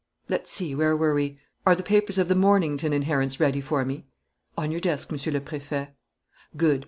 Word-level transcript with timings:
Let's 0.27 0.49
see, 0.49 0.73
where 0.73 0.97
were 0.97 1.13
we? 1.13 1.37
Are 1.63 1.75
the 1.75 1.83
papers 1.83 2.17
of 2.17 2.27
the 2.27 2.33
Mornington 2.33 2.91
inheritance 2.91 3.39
ready 3.39 3.61
for 3.61 3.85
me?" 3.85 4.07
"On 4.57 4.71
your 4.71 4.81
desk, 4.81 5.11
Monsieur 5.11 5.31
le 5.31 5.41
Préfet." 5.41 5.89
"Good. 6.57 6.79